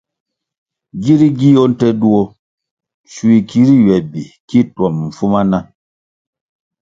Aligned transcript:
Giri 1.03 1.27
giyoh 1.39 1.67
nte 1.71 1.87
duo, 1.99 2.21
schui 3.11 3.37
kiri 3.49 3.75
ywe 3.83 3.97
bi 4.11 4.23
ki 4.47 4.59
twom 4.73 4.95
mfuma 5.07 5.41
na? 5.51 5.59